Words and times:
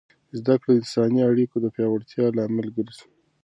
زده 0.39 0.53
کړه 0.61 0.71
د 0.73 0.77
انساني 0.79 1.21
اړیکو 1.29 1.55
د 1.61 1.65
پیاوړتیا 1.75 2.25
لامل 2.37 2.67
ګرځي. 2.77 3.07